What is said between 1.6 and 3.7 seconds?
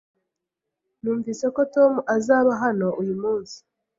Tom atazaba hano uyu munsi.